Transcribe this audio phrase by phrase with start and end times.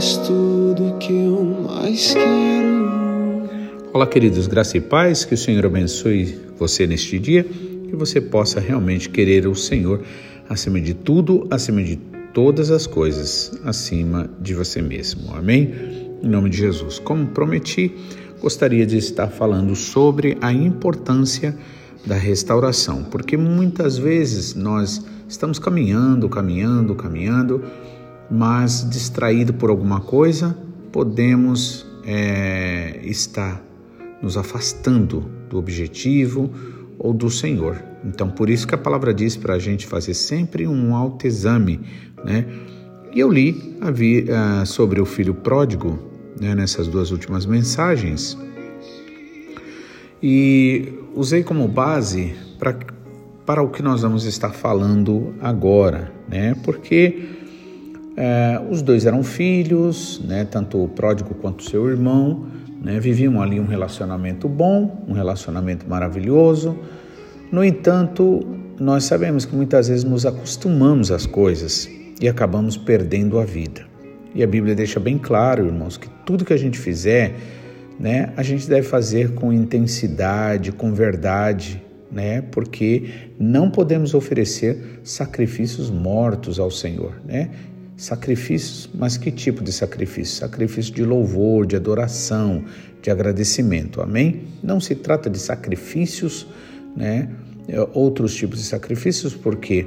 [0.00, 3.50] és tudo que eu mais quero.
[3.92, 8.60] Olá, queridos, graça e paz, que o Senhor abençoe você neste dia, que você possa
[8.60, 10.00] realmente querer o Senhor
[10.48, 11.96] acima de tudo, acima de
[12.32, 15.34] todas as coisas, acima de você mesmo.
[15.34, 15.70] Amém?
[16.22, 16.98] Em nome de Jesus.
[16.98, 17.94] Como prometi,
[18.40, 21.54] gostaria de estar falando sobre a importância
[22.06, 27.62] da restauração, porque muitas vezes nós estamos caminhando, caminhando, caminhando,
[28.30, 30.56] mas distraído por alguma coisa,
[30.92, 33.62] podemos é, estar
[34.22, 36.50] nos afastando do objetivo
[36.98, 37.82] ou do Senhor.
[38.04, 41.80] Então, por isso que a palavra diz para a gente fazer sempre um autoexame,
[42.24, 42.46] né?
[43.12, 45.98] E eu li uh, sobre o filho pródigo
[46.40, 48.38] né, nessas duas últimas mensagens
[50.22, 52.34] e usei como base
[53.44, 56.54] para o que nós vamos estar falando agora, né?
[56.62, 57.39] Porque
[58.16, 60.44] é, os dois eram filhos, né?
[60.44, 62.46] Tanto o pródigo quanto o seu irmão,
[62.82, 62.98] né?
[63.00, 66.76] Viviam ali um relacionamento bom, um relacionamento maravilhoso.
[67.50, 68.46] No entanto,
[68.78, 71.88] nós sabemos que muitas vezes nos acostumamos às coisas
[72.20, 73.82] e acabamos perdendo a vida.
[74.34, 77.34] E a Bíblia deixa bem claro, irmãos, que tudo que a gente fizer
[78.00, 85.90] né, a gente deve fazer com intensidade, com verdade, né, porque não podemos oferecer sacrifícios
[85.90, 87.50] mortos ao Senhor, né?
[88.00, 90.36] Sacrifícios, mas que tipo de sacrifício?
[90.36, 92.64] Sacrifício de louvor, de adoração,
[93.02, 94.44] de agradecimento, amém?
[94.62, 96.46] Não se trata de sacrifícios,
[96.96, 97.28] né?
[97.92, 99.86] Outros tipos de sacrifícios, por quê?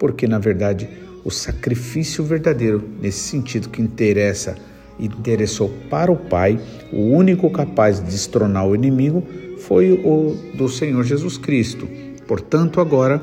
[0.00, 0.88] Porque, na verdade,
[1.24, 4.56] o sacrifício verdadeiro, nesse sentido que interessa
[4.98, 6.58] interessou para o Pai,
[6.92, 9.22] o único capaz de destronar o inimigo
[9.58, 11.88] foi o do Senhor Jesus Cristo.
[12.26, 13.22] Portanto, agora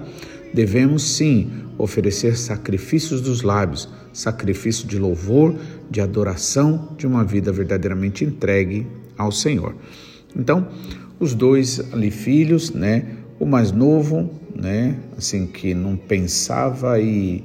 [0.53, 5.55] devemos sim oferecer sacrifícios dos lábios, sacrifício de louvor,
[5.89, 9.75] de adoração, de uma vida verdadeiramente entregue ao Senhor.
[10.35, 10.67] Então,
[11.19, 13.05] os dois ali filhos, né,
[13.39, 17.43] o mais novo, né, assim que não pensava e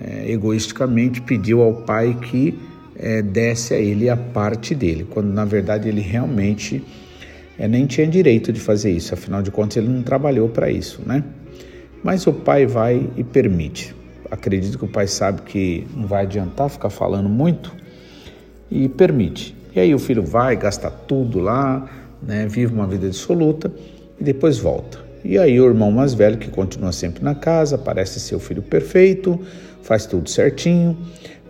[0.00, 2.58] né, egoisticamente pediu ao pai que
[2.96, 6.84] é, desse a ele a parte dele, quando na verdade ele realmente
[7.58, 11.02] é, nem tinha direito de fazer isso, afinal de contas ele não trabalhou para isso,
[11.06, 11.22] né?
[12.02, 13.94] Mas o pai vai e permite.
[14.30, 17.74] Acredito que o pai sabe que não vai adiantar ficar falando muito
[18.70, 19.56] e permite.
[19.74, 21.88] E aí o filho vai, gasta tudo lá,
[22.22, 23.72] né, vive uma vida dissoluta
[24.20, 24.98] e depois volta.
[25.24, 28.62] E aí o irmão mais velho, que continua sempre na casa, parece ser o filho
[28.62, 29.40] perfeito,
[29.82, 30.96] faz tudo certinho,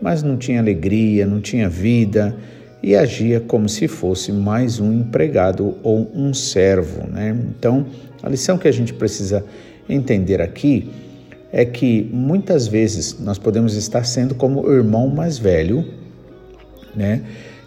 [0.01, 2.37] mas não tinha alegria, não tinha vida
[2.83, 7.07] e agia como se fosse mais um empregado ou um servo.
[7.09, 7.37] Né?
[7.51, 7.87] Então,
[8.23, 9.45] a lição que a gente precisa
[9.89, 10.91] entender aqui
[11.53, 15.85] é que muitas vezes nós podemos estar sendo como o irmão mais velho,
[16.95, 17.23] né?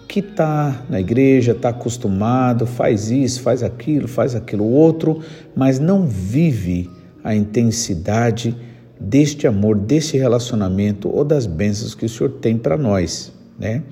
[0.08, 5.22] que está na igreja, está acostumado, faz isso, faz aquilo, faz aquilo outro,
[5.56, 6.90] mas não vive
[7.24, 8.54] a intensidade
[9.00, 13.84] deste amor, desse relacionamento ou das bênçãos que o Senhor tem para nós, né?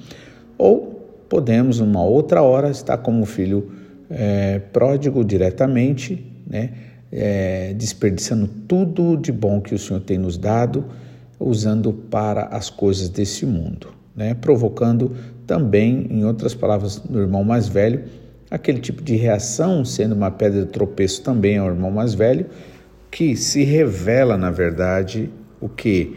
[0.58, 3.72] Ou podemos, numa outra hora, estar como filho
[4.10, 6.72] é, pródigo diretamente, né?
[7.12, 10.86] É, desperdiçando tudo de bom que o Senhor tem nos dado,
[11.40, 14.36] usando para as coisas desse mundo, né?
[14.36, 15.16] Provocando
[15.48, 18.04] também, em outras palavras, no irmão mais velho,
[18.52, 22.46] aquele tipo de reação, sendo uma pedra de tropeço também ao irmão mais velho,
[23.10, 26.16] que se revela, na verdade, o que?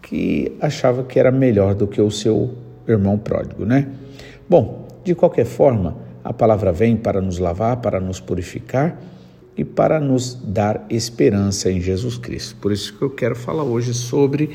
[0.00, 2.54] Que achava que era melhor do que o seu
[2.88, 3.88] irmão pródigo, né?
[4.48, 8.98] Bom, de qualquer forma, a palavra vem para nos lavar, para nos purificar
[9.56, 12.56] e para nos dar esperança em Jesus Cristo.
[12.56, 14.50] Por isso que eu quero falar hoje sobre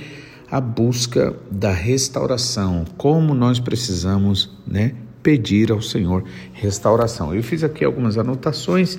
[0.49, 7.35] a busca da restauração, como nós precisamos, né, pedir ao Senhor restauração.
[7.35, 8.97] Eu fiz aqui algumas anotações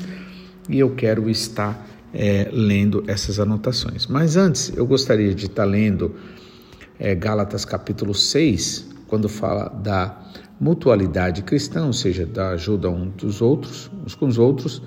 [0.68, 4.06] e eu quero estar é, lendo essas anotações.
[4.06, 6.14] Mas antes, eu gostaria de estar lendo
[6.98, 10.18] é, Gálatas capítulo 6, quando fala da
[10.60, 14.82] mutualidade cristã, ou seja, da ajuda um dos outros, uns com os outros,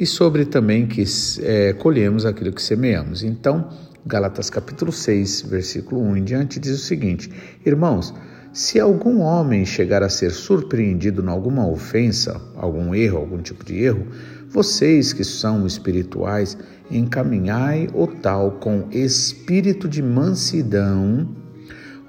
[0.00, 1.04] e sobre também que
[1.42, 3.22] é, colhemos aquilo que semeamos.
[3.22, 3.68] Então,
[4.06, 7.30] Gálatas capítulo 6, versículo 1 em diante, diz o seguinte:
[7.66, 8.14] Irmãos,
[8.50, 13.76] se algum homem chegar a ser surpreendido em alguma ofensa, algum erro, algum tipo de
[13.76, 14.06] erro,
[14.48, 16.56] vocês que são espirituais,
[16.90, 21.28] encaminhai o tal com espírito de mansidão,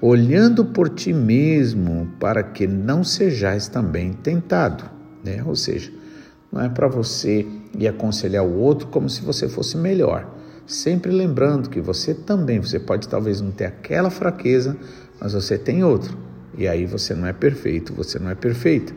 [0.00, 4.90] olhando por ti mesmo, para que não sejais também tentado.
[5.22, 5.44] Né?
[5.44, 5.92] Ou seja,
[6.52, 7.46] não é para você
[7.78, 10.28] ir aconselhar o outro como se você fosse melhor.
[10.66, 14.76] Sempre lembrando que você também, você pode talvez não ter aquela fraqueza,
[15.18, 16.16] mas você tem outro.
[16.56, 18.92] E aí você não é perfeito, você não é perfeita.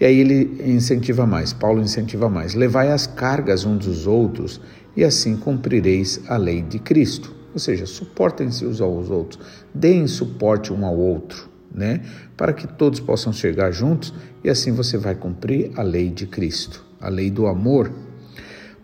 [0.00, 4.60] E aí ele incentiva mais, Paulo incentiva mais: levai as cargas uns dos outros
[4.96, 7.34] e assim cumprireis a lei de Cristo.
[7.52, 9.38] Ou seja, suportem-se uns aos outros,
[9.72, 12.00] deem suporte um ao outro, né?
[12.36, 16.84] Para que todos possam chegar juntos e assim você vai cumprir a lei de Cristo,
[17.00, 17.90] a lei do amor.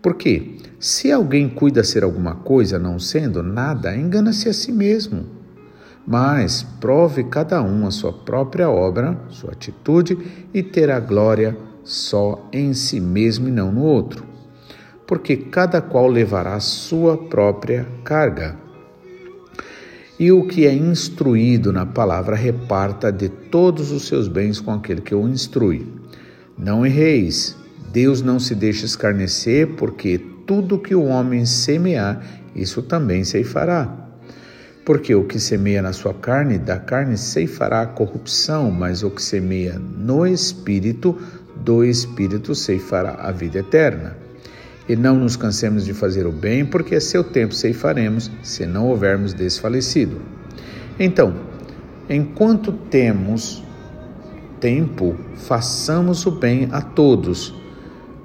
[0.01, 0.57] Por quê?
[0.79, 5.25] Se alguém cuida ser alguma coisa não sendo nada, engana-se a si mesmo.
[6.05, 10.17] Mas prove cada um a sua própria obra, sua atitude,
[10.51, 14.25] e terá glória só em si mesmo e não no outro.
[15.05, 18.60] Porque cada qual levará a sua própria carga.
[20.21, 25.01] E o que é instruído na palavra, reparta de todos os seus bens com aquele
[25.01, 25.91] que o instrui.
[26.55, 27.57] Não erreis,
[27.91, 32.23] Deus não se deixa escarnecer, porque tudo que o homem semear,
[32.55, 34.11] isso também se fará.
[34.85, 39.23] Porque o que semeia na sua carne, da carne ceifará a corrupção, mas o que
[39.23, 41.17] semeia no espírito,
[41.55, 44.15] do espírito ceifará a vida eterna.
[44.91, 48.89] E não nos cansemos de fazer o bem, porque a seu tempo ceifaremos, se não
[48.89, 50.21] houvermos desfalecido.
[50.99, 51.33] Então,
[52.09, 53.63] enquanto temos
[54.59, 57.55] tempo, façamos o bem a todos,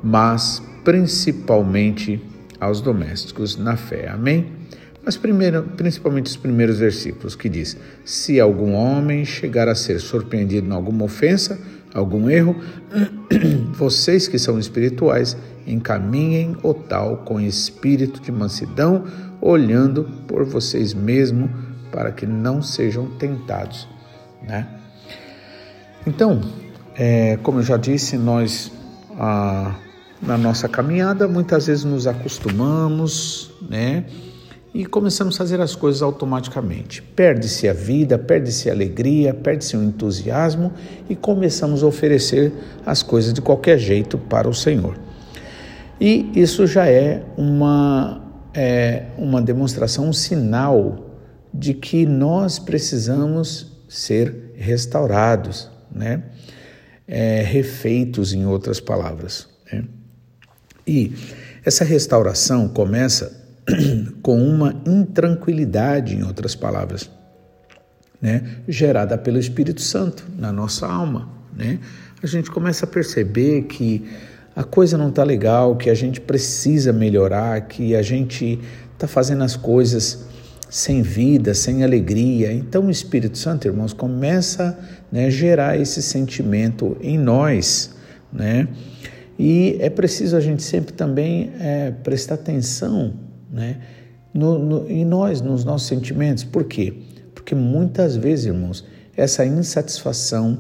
[0.03, 2.21] mas principalmente
[2.59, 4.09] aos domésticos na fé.
[4.09, 4.51] Amém?
[5.05, 10.67] Mas primeiro, principalmente os primeiros versículos que diz: Se algum homem chegar a ser surpreendido
[10.67, 11.61] em alguma ofensa,
[11.97, 12.57] algum erro,
[13.73, 19.05] vocês que são espirituais, encaminhem o tal com espírito de mansidão,
[19.41, 21.51] olhando por vocês mesmos,
[21.91, 23.89] para que não sejam tentados,
[24.43, 24.67] né?
[26.07, 26.41] Então,
[26.95, 28.71] é, como eu já disse, nós
[29.19, 29.75] ah,
[30.21, 34.05] na nossa caminhada muitas vezes nos acostumamos, né?
[34.77, 37.01] E começamos a fazer as coisas automaticamente.
[37.01, 40.71] Perde-se a vida, perde-se a alegria, perde-se o entusiasmo
[41.09, 42.53] e começamos a oferecer
[42.85, 44.99] as coisas de qualquer jeito para o Senhor.
[45.99, 51.07] E isso já é uma, é, uma demonstração, um sinal
[51.55, 56.23] de que nós precisamos ser restaurados, né?
[57.09, 59.49] É, refeitos, em outras palavras.
[59.73, 59.85] Né?
[60.87, 61.15] E
[61.65, 63.46] essa restauração começa
[64.23, 67.11] com uma intranquilidade, em outras palavras,
[68.21, 71.29] né, gerada pelo Espírito Santo na nossa alma.
[71.55, 71.79] Né?
[72.23, 74.05] A gente começa a perceber que
[74.55, 78.59] a coisa não está legal, que a gente precisa melhorar, que a gente
[78.95, 80.27] está fazendo as coisas
[80.71, 82.53] sem vida, sem alegria.
[82.53, 84.79] Então o Espírito Santo, irmãos, começa
[85.13, 87.95] né, a gerar esse sentimento em nós,
[88.33, 88.69] né?
[89.39, 93.26] E é preciso a gente sempre também é, prestar atenção
[93.57, 93.79] né?
[94.33, 96.45] No, no, em nós, nos nossos sentimentos.
[96.45, 96.93] Por quê?
[97.35, 98.85] Porque muitas vezes, irmãos,
[99.17, 100.59] essa insatisfação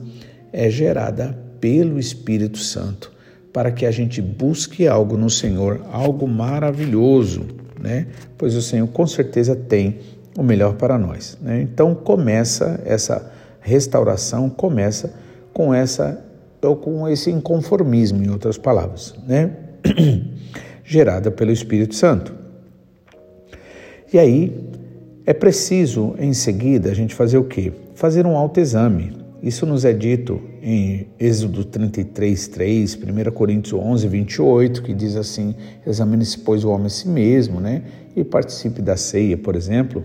[0.52, 3.12] é gerada pelo Espírito Santo
[3.52, 7.46] para que a gente busque algo no Senhor, algo maravilhoso,
[7.81, 8.06] né?
[8.37, 9.99] Pois o Senhor com certeza tem
[10.37, 11.62] o melhor para nós, né?
[11.62, 15.14] Então começa essa restauração, começa
[15.52, 16.22] com essa
[16.62, 19.52] ou com esse inconformismo, em outras palavras, né?
[20.84, 22.45] Gerada pelo Espírito Santo.
[24.12, 24.66] E aí
[25.25, 27.72] é preciso, em seguida, a gente fazer o quê?
[27.94, 29.12] Fazer um autoexame.
[29.42, 35.54] Isso nos é dito em Êxodo 33, 3, 1 Coríntios 11, 28, que diz assim:
[35.86, 37.82] examine-se, pois, o homem a si mesmo, né?
[38.14, 40.04] E participe da ceia, por exemplo,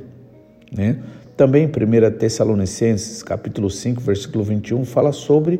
[0.71, 0.97] né?
[1.37, 5.59] Também 1 Tessalonicenses, capítulo 5, versículo 21, fala sobre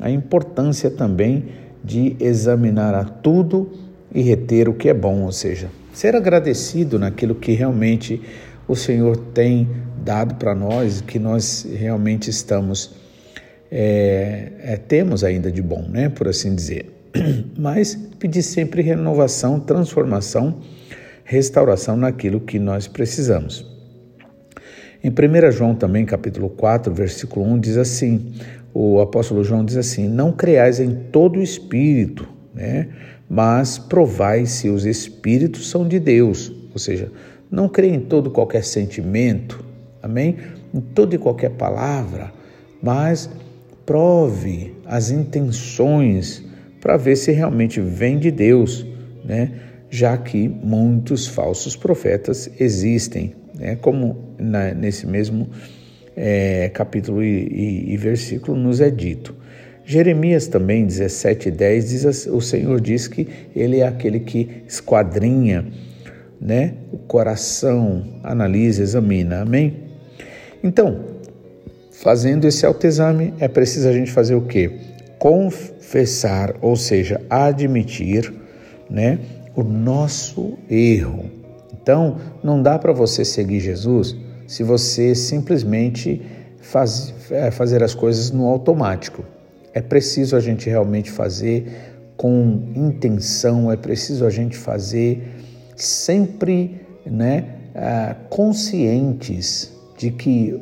[0.00, 1.46] a importância também
[1.84, 3.70] de examinar a tudo
[4.14, 8.20] e reter o que é bom, ou seja, ser agradecido naquilo que realmente
[8.68, 9.68] o Senhor tem
[10.04, 13.02] dado para nós, que nós realmente estamos
[13.74, 16.92] é, é, temos ainda de bom, né, por assim dizer.
[17.56, 20.60] Mas pedir sempre renovação, transformação,
[21.24, 23.66] restauração naquilo que nós precisamos.
[25.02, 28.34] Em 1 João também, capítulo 4, versículo 1, diz assim,
[28.74, 32.88] o apóstolo João diz assim, não creais em todo o espírito, né?
[33.32, 37.10] Mas provai se os espíritos são de Deus, ou seja,
[37.50, 39.64] não crê em todo qualquer sentimento,
[40.02, 40.36] amém?
[40.74, 42.30] Em toda e qualquer palavra,
[42.82, 43.30] mas
[43.86, 46.44] prove as intenções
[46.78, 48.84] para ver se realmente vem de Deus,
[49.24, 49.52] né?
[49.88, 53.76] Já que muitos falsos profetas existem, né?
[53.76, 55.48] Como na, nesse mesmo
[56.14, 59.34] é, capítulo e, e, e versículo nos é dito.
[59.84, 65.66] Jeremias também, 17,10, diz, o Senhor diz que Ele é aquele que esquadrinha
[66.40, 69.42] né, o coração, analisa, examina.
[69.42, 69.76] Amém?
[70.62, 71.12] Então,
[72.02, 74.72] Fazendo esse autoexame, é preciso a gente fazer o quê?
[75.20, 78.34] Confessar, ou seja, admitir,
[78.90, 79.20] né,
[79.54, 81.30] o nosso erro.
[81.72, 84.16] Então, não dá para você seguir Jesus
[84.48, 86.20] se você simplesmente
[86.60, 89.24] faz, é, fazer as coisas no automático.
[89.74, 95.22] É preciso a gente realmente fazer com intenção, é preciso a gente fazer
[95.76, 100.60] sempre né, ah, conscientes de que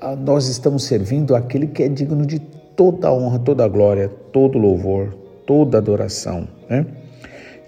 [0.00, 5.14] ah, nós estamos servindo aquele que é digno de toda honra, toda glória, todo louvor,
[5.46, 6.48] toda adoração.
[6.68, 6.86] Né?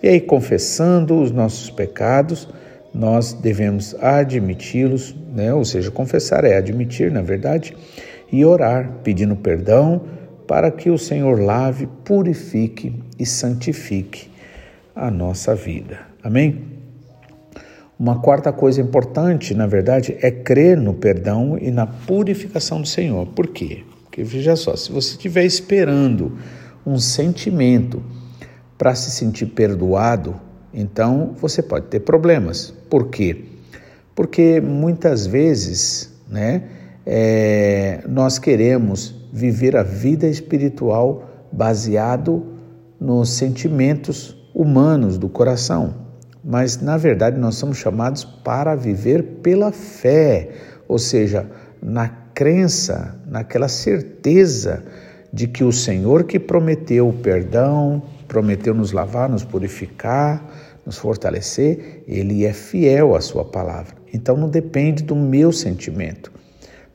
[0.02, 2.48] E aí, confessando os nossos pecados,
[2.94, 5.52] nós devemos admiti-los, né?
[5.52, 7.76] ou seja, confessar é admitir, na verdade,
[8.32, 10.02] e orar, pedindo perdão
[10.46, 14.30] para que o Senhor lave, purifique e santifique
[14.94, 16.00] a nossa vida.
[16.22, 16.76] Amém?
[17.98, 23.26] Uma quarta coisa importante, na verdade, é crer no perdão e na purificação do Senhor.
[23.28, 23.84] Por quê?
[24.04, 26.38] Porque veja só, se você estiver esperando
[26.84, 28.02] um sentimento
[28.76, 30.38] para se sentir perdoado,
[30.72, 32.72] então você pode ter problemas.
[32.90, 33.44] Por quê?
[34.14, 36.64] Porque muitas vezes, né,
[37.06, 42.42] é, nós queremos viver a vida espiritual baseado
[42.98, 46.06] nos sentimentos humanos do coração.
[46.42, 50.48] Mas, na verdade, nós somos chamados para viver pela fé,
[50.88, 51.46] ou seja,
[51.82, 54.82] na crença, naquela certeza
[55.30, 60.42] de que o Senhor que prometeu o perdão, prometeu nos lavar, nos purificar,
[60.86, 63.96] nos fortalecer, ele é fiel à sua palavra.
[64.14, 66.35] Então não depende do meu sentimento.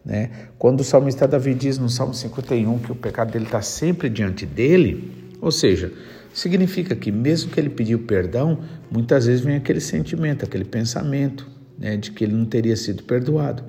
[0.03, 0.29] Né?
[0.58, 4.46] Quando o salmista Davi diz no Salmo 51 que o pecado dele está sempre diante
[4.46, 5.91] dele, ou seja,
[6.34, 11.98] significa que mesmo que ele pediu perdão, muitas vezes vem aquele sentimento, aquele pensamento né,
[11.98, 13.63] de que ele não teria sido perdoado.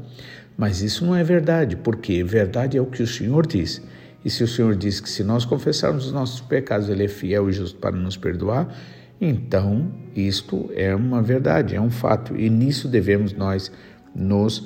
[0.57, 3.83] Mas isso não é verdade, porque verdade é o que o Senhor diz.
[4.25, 7.49] E se o Senhor diz que se nós confessarmos os nossos pecados, Ele é fiel
[7.51, 8.73] e justo para nos perdoar,
[9.21, 12.37] então isto é uma verdade, é um fato.
[12.37, 13.73] E nisso devemos nós
[14.15, 14.65] nos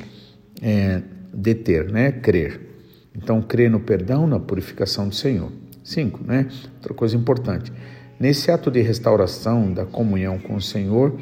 [0.60, 1.02] é,
[1.36, 2.10] deter, né?
[2.10, 2.60] Crer.
[3.14, 5.50] Então, crer no perdão, na purificação do Senhor.
[5.84, 6.48] Cinco, né?
[6.76, 7.72] Outra coisa importante.
[8.18, 11.14] Nesse ato de restauração da comunhão com o Senhor,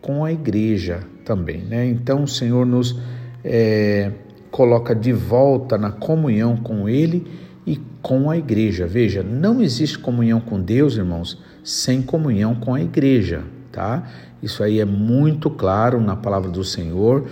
[0.00, 1.86] com a igreja também, né?
[1.86, 2.98] Então, o Senhor nos
[3.44, 4.10] é,
[4.50, 7.26] coloca de volta na comunhão com Ele
[7.66, 8.86] e com a igreja.
[8.86, 14.08] Veja, não existe comunhão com Deus, irmãos, sem comunhão com a igreja, tá?
[14.42, 17.28] Isso aí é muito claro na palavra do Senhor.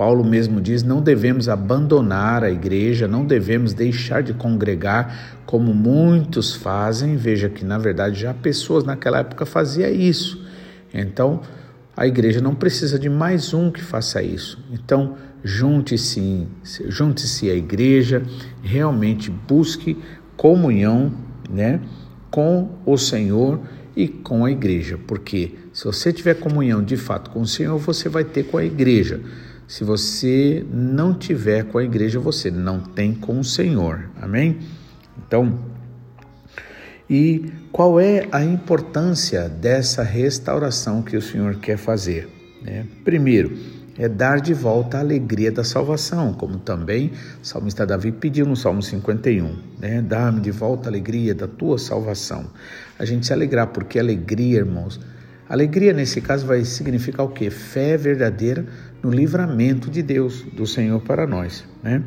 [0.00, 6.54] Paulo mesmo diz: não devemos abandonar a igreja, não devemos deixar de congregar como muitos
[6.54, 7.18] fazem.
[7.18, 10.42] Veja que, na verdade, já pessoas naquela época faziam isso.
[10.94, 11.42] Então,
[11.94, 14.58] a igreja não precisa de mais um que faça isso.
[14.72, 16.48] Então, junte-se,
[16.88, 18.22] junte-se à igreja,
[18.62, 19.98] realmente busque
[20.34, 21.12] comunhão,
[21.50, 21.78] né,
[22.30, 23.60] com o Senhor
[23.94, 28.08] e com a igreja, porque se você tiver comunhão de fato com o Senhor, você
[28.08, 29.20] vai ter com a igreja.
[29.70, 34.10] Se você não tiver com a igreja, você não tem com o Senhor.
[34.20, 34.58] Amém?
[35.16, 35.60] Então,
[37.08, 42.28] e qual é a importância dessa restauração que o Senhor quer fazer?
[42.60, 42.84] Né?
[43.04, 43.56] Primeiro,
[43.96, 48.56] é dar de volta a alegria da salvação, como também o salmista Davi pediu no
[48.56, 50.02] Salmo 51, né?
[50.02, 52.50] Dá-me de volta a alegria da tua salvação.
[52.98, 54.98] A gente se alegrar, porque alegria, irmãos,
[55.48, 57.50] alegria nesse caso vai significar o quê?
[57.50, 58.66] Fé verdadeira
[59.02, 62.02] no livramento de Deus, do Senhor para nós, né?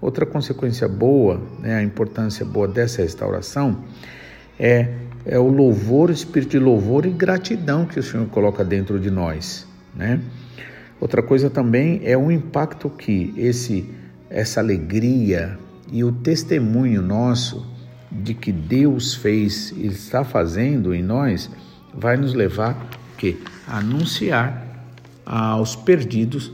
[0.00, 3.82] Outra consequência boa, né, a importância boa dessa restauração
[4.58, 4.94] é,
[5.26, 9.10] é o louvor, o espírito de louvor e gratidão que o Senhor coloca dentro de
[9.10, 10.20] nós, né?
[11.00, 13.88] Outra coisa também é o impacto que esse
[14.30, 15.58] essa alegria
[15.90, 17.66] e o testemunho nosso
[18.10, 21.50] de que Deus fez e está fazendo em nós
[21.94, 24.67] vai nos levar que anunciar
[25.28, 26.50] aos perdidos,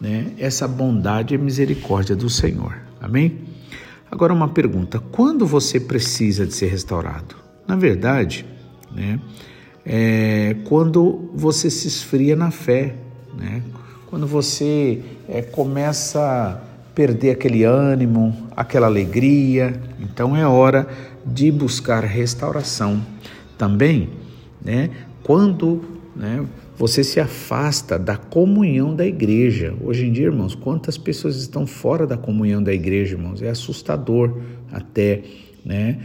[0.00, 2.78] né, essa bondade e misericórdia do Senhor.
[3.00, 3.40] Amém?
[4.10, 7.36] Agora uma pergunta: quando você precisa de ser restaurado?
[7.66, 8.46] Na verdade,
[8.90, 9.20] né,
[9.84, 12.94] é quando você se esfria na fé,
[13.36, 13.62] né?
[14.06, 16.58] Quando você é, começa a
[16.94, 20.88] perder aquele ânimo, aquela alegria, então é hora
[21.26, 23.04] de buscar restauração.
[23.58, 24.08] Também,
[24.64, 24.88] né?
[25.22, 25.82] Quando
[26.16, 26.44] né,
[26.78, 29.74] você se afasta da comunhão da igreja.
[29.82, 33.42] Hoje em dia, irmãos, quantas pessoas estão fora da comunhão da igreja, irmãos?
[33.42, 35.22] É assustador até,
[35.64, 35.98] né?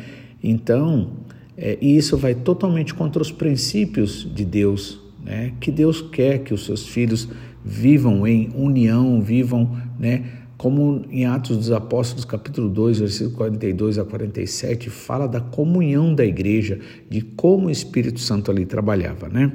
[0.44, 1.12] Então,
[1.56, 5.54] é, isso vai totalmente contra os princípios de Deus, né?
[5.60, 7.30] Que Deus quer que os seus filhos
[7.64, 10.24] vivam em união, vivam, né?
[10.58, 16.26] como em Atos dos Apóstolos, capítulo 2, versículo 42 a 47, fala da comunhão da
[16.26, 19.52] igreja, de como o Espírito Santo ali trabalhava, né?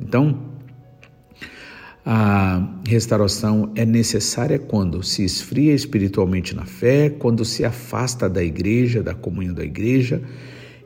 [0.00, 0.53] Então,
[2.06, 9.02] a restauração é necessária quando se esfria espiritualmente na fé, quando se afasta da igreja,
[9.02, 10.20] da comunhão da igreja,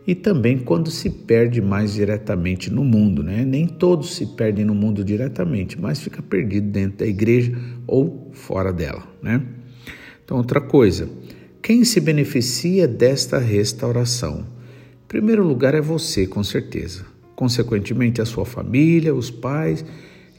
[0.07, 3.45] e também quando se perde mais diretamente no mundo, né?
[3.45, 7.53] Nem todos se perdem no mundo diretamente, mas fica perdido dentro da igreja
[7.87, 9.43] ou fora dela, né?
[10.25, 11.09] Então, outra coisa,
[11.61, 14.47] quem se beneficia desta restauração?
[15.05, 17.05] Em primeiro lugar é você, com certeza.
[17.35, 19.85] Consequentemente, a sua família, os pais,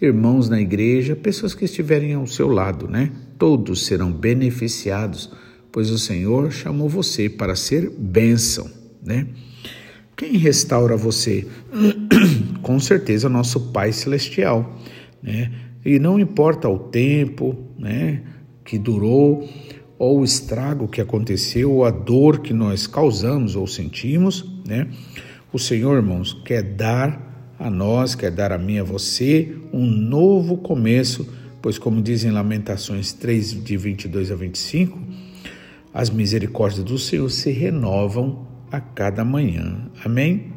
[0.01, 3.11] irmãos na igreja, pessoas que estiverem ao seu lado, né?
[3.37, 5.31] Todos serão beneficiados,
[5.71, 8.69] pois o Senhor chamou você para ser bênção,
[9.03, 9.27] né?
[10.19, 11.47] Quem restaura você?
[12.61, 14.77] Com certeza, nosso Pai Celestial.
[15.23, 15.49] Né?
[15.85, 18.21] E não importa o tempo né,
[18.65, 19.47] que durou,
[19.97, 24.89] ou o estrago que aconteceu, ou a dor que nós causamos ou sentimos, né?
[25.53, 27.28] o Senhor, irmãos, quer dar
[27.59, 31.27] a nós, quer dar a mim, a você, um novo começo,
[31.61, 34.97] pois, como dizem Lamentações 3, de 22 a 25,
[35.93, 39.89] as misericórdias do Senhor se renovam a cada manhã.
[40.05, 40.53] Amém?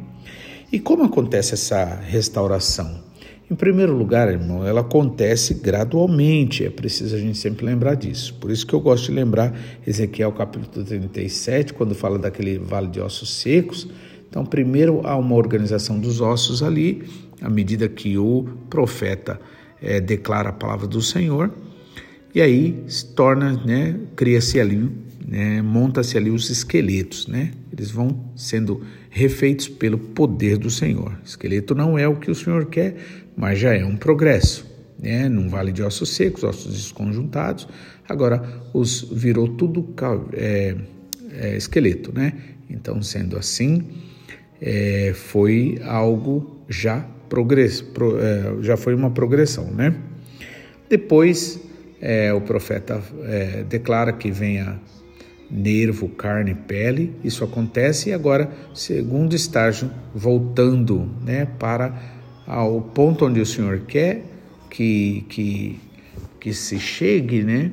[0.71, 3.03] E como acontece essa restauração?
[3.51, 8.33] Em primeiro lugar, irmão, ela acontece gradualmente, é preciso a gente sempre lembrar disso.
[8.41, 9.55] Por isso que eu gosto de lembrar
[9.87, 13.89] Ezequiel capítulo 37, quando fala daquele vale de ossos secos.
[14.33, 17.03] Então, primeiro há uma organização dos ossos ali,
[17.43, 19.39] à medida que o profeta
[19.79, 21.53] é, declara a palavra do Senhor,
[22.35, 24.91] e aí se torna, né, cria-se ali
[25.29, 27.53] né, monta-se ali os esqueletos, né?
[27.71, 31.19] Eles vão sendo refeitos pelo poder do Senhor.
[31.25, 32.97] Esqueleto não é o que o Senhor quer,
[33.37, 34.67] mas já é um progresso,
[34.99, 35.29] né?
[35.29, 37.68] Num vale de ossos secos, ossos desconjuntados.
[38.09, 38.42] Agora
[38.73, 39.95] os virou tudo
[40.33, 40.75] é,
[41.33, 42.33] é, esqueleto, né?
[42.68, 43.85] Então, sendo assim,
[44.62, 49.94] é, foi algo já progress, pro, é, já foi uma progressão, né?
[50.88, 51.61] Depois
[52.01, 54.81] é, o profeta é, declara que venha
[55.51, 57.12] nervo, carne, pele.
[57.25, 61.94] Isso acontece e agora, segundo estágio, voltando né, para
[62.46, 64.22] ao ponto onde o Senhor quer
[64.70, 65.81] que, que,
[66.40, 67.72] que se chegue, né?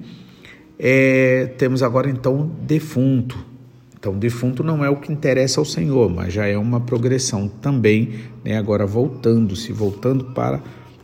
[0.78, 3.49] É, temos agora então defunto.
[4.00, 8.14] Então, defunto não é o que interessa ao Senhor, mas já é uma progressão também,
[8.46, 8.58] né?
[8.58, 10.64] agora voltando-se, voltando para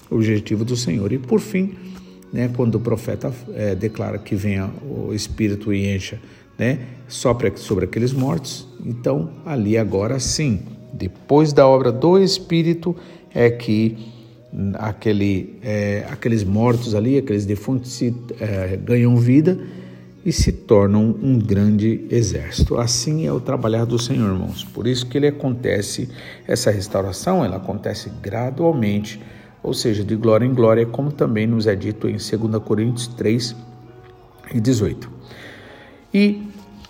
[0.09, 1.11] o objetivo do Senhor.
[1.11, 1.75] E por fim,
[2.31, 6.19] né, quando o profeta é, declara que venha o Espírito e encha
[6.57, 6.79] né?
[7.07, 8.67] Sopra sobre aqueles mortos.
[8.83, 10.61] Então, ali agora sim,
[10.93, 12.95] depois da obra do Espírito,
[13.33, 13.97] é que
[14.75, 19.59] aquele, é, aqueles mortos ali, aqueles defuntos, se, é, ganham vida
[20.25, 22.79] e se tornam um grande exército.
[22.79, 24.63] Assim é o trabalhar do Senhor, irmãos.
[24.63, 26.09] Por isso que ele acontece,
[26.47, 29.21] essa restauração, ela acontece gradualmente,
[29.61, 33.55] ou seja, de glória em glória, como também nos é dito em 2 Coríntios 3
[34.53, 35.11] e 18.
[36.11, 36.41] E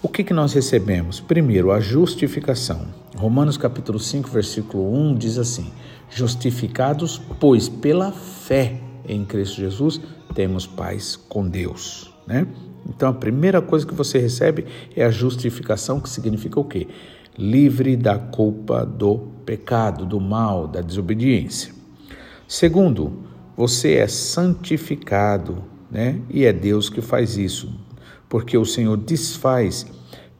[0.01, 1.19] o que, que nós recebemos?
[1.19, 2.87] Primeiro, a justificação.
[3.17, 5.71] Romanos capítulo 5, versículo 1 diz assim:
[6.09, 9.99] Justificados, pois pela fé em Cristo Jesus,
[10.33, 12.45] temos paz com Deus, né?
[12.87, 16.87] Então a primeira coisa que você recebe é a justificação, que significa o quê?
[17.37, 21.73] Livre da culpa do pecado, do mal, da desobediência.
[22.47, 23.23] Segundo,
[23.57, 26.21] você é santificado, né?
[26.29, 27.85] E é Deus que faz isso
[28.29, 29.85] porque o Senhor desfaz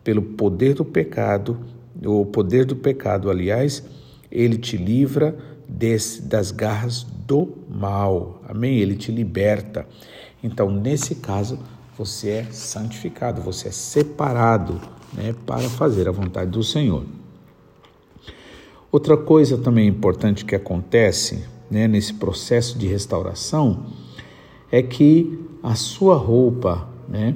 [0.04, 1.58] pelo poder do pecado,
[2.04, 3.84] o poder do pecado, aliás,
[4.32, 5.36] ele te livra
[5.68, 8.42] desse, das garras do mal.
[8.48, 8.80] Amém?
[8.80, 9.88] Ele te liberta.
[10.44, 11.58] Então, nesse caso,
[11.98, 14.82] você é santificado, você é separado
[15.14, 17.04] né, para fazer a vontade do Senhor.
[18.92, 23.86] Outra coisa também importante que acontece né, nesse processo de restauração
[24.72, 27.36] é que a sua roupa, né,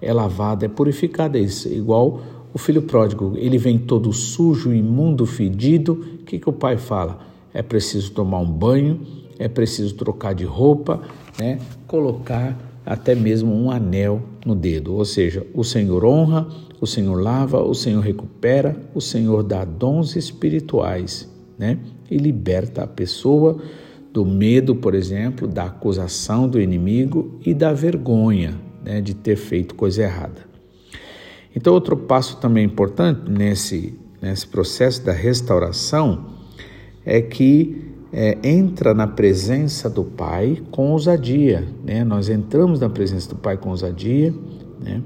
[0.00, 2.20] é lavada, é purificada, é igual
[2.52, 5.92] o filho pródigo, ele vem todo sujo, imundo, fedido.
[6.20, 7.20] O que, que o pai fala?
[7.54, 9.00] É preciso tomar um banho,
[9.38, 11.00] é preciso trocar de roupa,
[11.38, 11.58] né?
[11.86, 14.94] colocar até mesmo um anel no dedo.
[14.94, 16.48] Ou seja, o Senhor honra,
[16.80, 21.78] o Senhor lava, o Senhor recupera, o Senhor dá dons espirituais né?
[22.10, 23.60] e liberta a pessoa
[24.12, 29.74] do medo, por exemplo, da acusação do inimigo e da vergonha né, de ter feito
[29.74, 30.48] coisa errada.
[31.54, 36.26] Então, outro passo também importante nesse, nesse processo da restauração
[37.04, 41.66] é que é, entra na presença do Pai com ousadia.
[41.84, 42.04] Né?
[42.04, 44.34] Nós entramos na presença do Pai com ousadia,
[44.80, 45.02] né?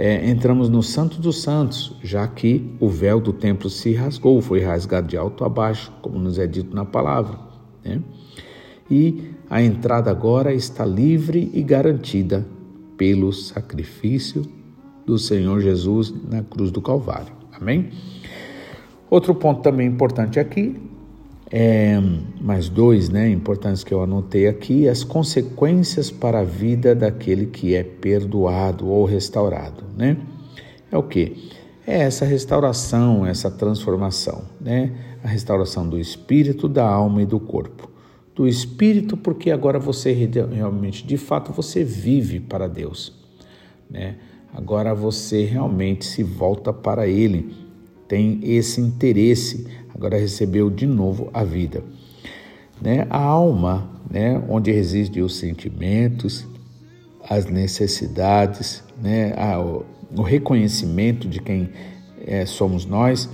[0.00, 4.60] É, entramos no Santo dos Santos, já que o véu do templo se rasgou, foi
[4.60, 7.36] rasgado de alto a baixo, como nos é dito na palavra.
[7.84, 8.00] Né?
[8.88, 12.46] E a entrada agora está livre e garantida
[12.96, 14.46] pelo sacrifício
[15.04, 17.32] do Senhor Jesus na cruz do Calvário.
[17.52, 17.90] Amém?
[19.10, 20.76] Outro ponto também importante aqui,
[21.50, 21.98] é,
[22.40, 27.74] mais dois né, importantes que eu anotei aqui, as consequências para a vida daquele que
[27.74, 29.84] é perdoado ou restaurado.
[29.96, 30.16] Né?
[30.92, 31.50] É o que?
[31.86, 34.92] É essa restauração, essa transformação, né?
[35.24, 37.90] a restauração do espírito, da alma e do corpo.
[38.34, 43.12] Do espírito, porque agora você realmente, de fato, você vive para Deus.
[43.90, 44.16] Né?
[44.54, 47.67] Agora você realmente se volta para Ele,
[48.08, 51.84] tem esse interesse, agora recebeu de novo a vida.
[52.80, 53.06] Né?
[53.10, 54.42] A alma, né?
[54.48, 56.46] onde reside os sentimentos,
[57.28, 59.34] as necessidades, né?
[59.36, 61.68] A, o reconhecimento de quem
[62.26, 63.28] é, somos nós.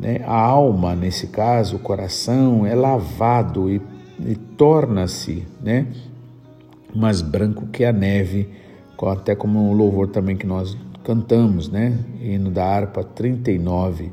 [0.00, 0.20] Né?
[0.24, 3.82] A alma, nesse caso, o coração, é lavado e,
[4.20, 5.86] e torna-se né?
[6.94, 8.48] mais branco que a neve
[9.12, 11.98] até como um louvor também que nós cantamos, né?
[12.20, 14.10] Hino da harpa 39.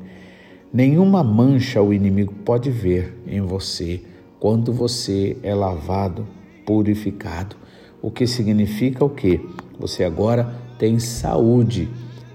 [0.72, 4.02] Nenhuma mancha o inimigo pode ver em você
[4.40, 6.28] quando você é lavado,
[6.66, 7.56] purificado.
[8.02, 9.40] O que significa o quê?
[9.80, 11.90] Você agora tem saúde,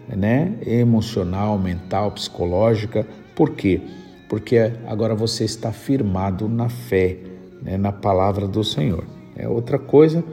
[0.09, 0.55] né?
[0.67, 3.07] Emocional, mental, psicológica.
[3.35, 3.81] Por quê?
[4.29, 7.19] Porque agora você está firmado na fé,
[7.63, 7.77] né?
[7.77, 9.05] na palavra do Senhor.
[9.37, 10.25] É outra coisa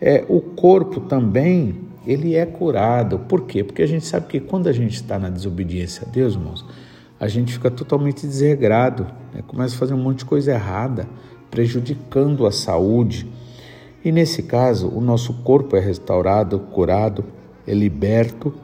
[0.00, 3.18] é, o corpo também ele é curado.
[3.18, 3.62] Por quê?
[3.62, 6.64] Porque a gente sabe que quando a gente está na desobediência a Deus, irmãos,
[7.20, 9.42] a gente fica totalmente desregrado, né?
[9.46, 11.06] começa a fazer um monte de coisa errada,
[11.50, 13.28] prejudicando a saúde.
[14.02, 17.26] E nesse caso, o nosso corpo é restaurado, curado,
[17.66, 18.54] é liberto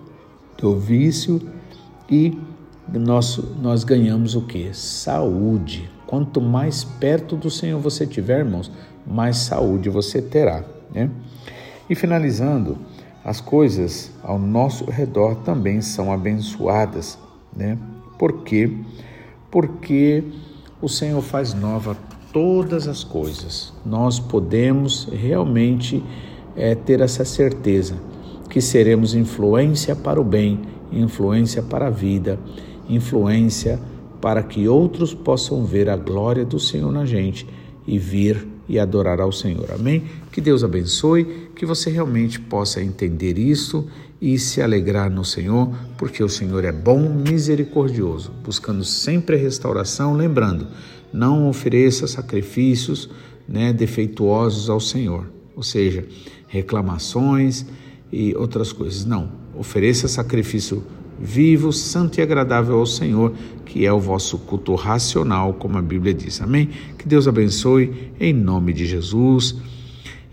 [0.57, 1.39] do vício
[2.11, 2.39] e
[2.91, 4.73] nós, nós ganhamos o que?
[4.73, 5.91] Saúde.
[6.07, 8.73] Quanto mais perto do Senhor você tiver, irmãos,
[9.07, 10.65] mais saúde você terá.
[10.95, 11.11] Né?
[11.91, 12.79] E finalizando,
[13.25, 17.19] as coisas ao nosso redor também são abençoadas.
[17.57, 17.79] Né?
[18.19, 18.71] Por quê?
[19.51, 20.23] Porque
[20.83, 21.97] o Senhor faz nova
[22.33, 23.73] todas as coisas.
[23.87, 26.05] Nós podemos realmente
[26.55, 27.95] é, ter essa certeza
[28.51, 30.61] que seremos influência para o bem,
[30.93, 32.39] influência para a vida,
[32.89, 33.81] influência
[34.21, 37.47] para que outros possam ver a glória do Senhor na gente
[37.87, 39.71] e vir e adorar ao Senhor.
[39.73, 40.05] Amém?
[40.33, 43.87] Que Deus abençoe, que você realmente possa entender isso
[44.21, 50.15] e se alegrar no Senhor, porque o Senhor é bom, misericordioso, buscando sempre a restauração,
[50.15, 50.67] lembrando,
[51.13, 53.09] não ofereça sacrifícios
[53.49, 56.07] né, defeituosos ao Senhor, ou seja,
[56.49, 57.67] reclamações
[58.13, 59.05] e outras coisas.
[59.05, 60.83] Não, ofereça sacrifício
[61.19, 63.33] vivo, santo e agradável ao Senhor,
[63.65, 66.41] que é o vosso culto racional, como a Bíblia diz.
[66.41, 66.71] Amém?
[66.99, 69.57] Que Deus abençoe em nome de Jesus.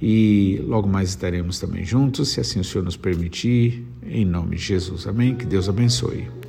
[0.01, 4.63] E logo mais estaremos também juntos, se assim o Senhor nos permitir, em nome de
[4.63, 5.05] Jesus.
[5.05, 5.35] Amém?
[5.35, 6.40] Que Deus abençoe.